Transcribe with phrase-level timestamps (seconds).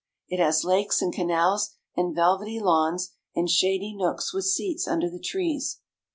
[0.27, 5.19] It has lakes and canals, and velvety lawns, and shady nooks with seats under the
[5.21, 5.77] trees.